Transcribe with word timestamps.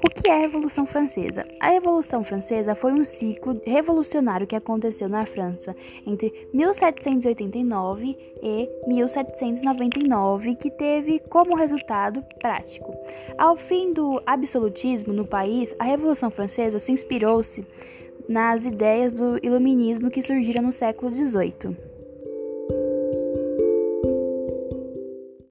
O 0.00 0.08
que 0.08 0.30
é 0.30 0.36
a 0.36 0.38
Revolução 0.38 0.86
Francesa? 0.86 1.44
A 1.58 1.70
Revolução 1.70 2.22
Francesa 2.22 2.76
foi 2.76 2.92
um 2.92 3.04
ciclo 3.04 3.60
revolucionário 3.64 4.46
que 4.46 4.54
aconteceu 4.54 5.08
na 5.08 5.26
França 5.26 5.74
entre 6.06 6.48
1789 6.54 8.16
e 8.40 8.68
1799, 8.86 10.54
que 10.54 10.70
teve 10.70 11.18
como 11.28 11.56
resultado 11.56 12.22
prático. 12.38 12.94
Ao 13.36 13.56
fim 13.56 13.92
do 13.92 14.22
absolutismo 14.24 15.12
no 15.12 15.26
país, 15.26 15.74
a 15.80 15.84
Revolução 15.84 16.30
Francesa 16.30 16.78
se 16.78 16.92
inspirou-se 16.92 17.66
nas 18.28 18.64
ideias 18.66 19.14
do 19.14 19.44
iluminismo 19.44 20.10
que 20.10 20.22
surgiram 20.22 20.62
no 20.62 20.70
século 20.72 21.12
XVIII. 21.12 21.87